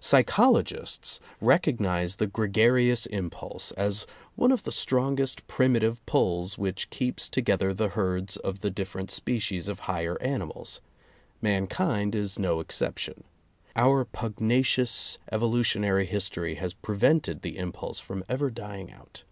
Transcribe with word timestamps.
Psychologists 0.00 1.20
recognize 1.40 2.16
the 2.16 2.26
gregarious 2.26 3.06
impulse 3.06 3.70
as 3.76 4.04
one 4.34 4.50
of 4.50 4.64
the 4.64 4.72
strongest 4.72 5.46
primitive 5.46 6.04
pulls 6.06 6.58
which 6.58 6.90
keeps 6.90 7.28
together 7.28 7.72
the 7.72 7.90
herds 7.90 8.36
of 8.38 8.62
the 8.62 8.70
different 8.72 9.12
species 9.12 9.68
of 9.68 9.78
higher 9.86 10.20
animals. 10.20 10.80
Mankind 11.40 12.16
is 12.16 12.36
no 12.36 12.58
exception. 12.58 13.22
Our 13.76 14.04
pug 14.04 14.38
nacious 14.40 15.18
evolutionary 15.30 16.06
history 16.06 16.56
has 16.56 16.74
prevented 16.74 17.42
the 17.42 17.56
im 17.56 17.70
pulse 17.70 18.00
from 18.00 18.24
ever 18.28 18.50
dying 18.50 18.90
out. 18.92 19.22